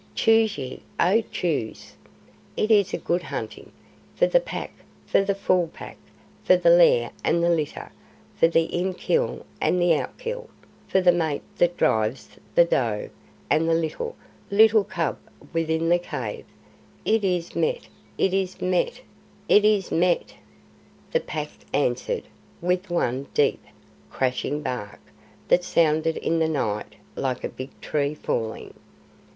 [0.15, 1.93] Choose ye, O choose.
[2.57, 3.71] It is good hunting!
[4.15, 4.71] For the Pack
[5.05, 5.97] for the Full Pack
[6.43, 7.91] for the lair and the litter;
[8.35, 10.49] for the in kill and the out kill;
[10.87, 13.11] for the mate that drives the doe
[13.47, 14.15] and the little,
[14.49, 15.19] little cub
[15.53, 16.45] within the cave;
[17.05, 17.87] it is met!
[18.17, 19.01] it is met!
[19.47, 20.33] it is met!"
[21.11, 22.23] The Pack answered
[22.59, 23.63] with one deep,
[24.09, 24.99] crashing bark
[25.49, 28.73] that sounded in the night like a big tree falling.